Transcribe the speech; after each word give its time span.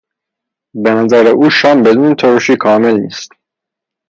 به 0.83 0.91
نظر 0.93 1.27
او 1.27 1.49
شام 1.49 1.83
بدون 1.83 2.15
ترشی 2.15 2.55
کامل 2.55 2.99
نیست. 2.99 3.29